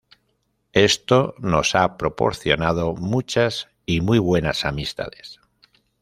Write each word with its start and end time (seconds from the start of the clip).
Esto 0.73 1.35
nos 1.37 1.75
ha 1.75 1.95
proporcionado 1.95 2.95
muchas 2.95 3.67
y 3.85 4.01
muy 4.01 4.17
buenas 4.17 4.65
amistades. 4.65 5.39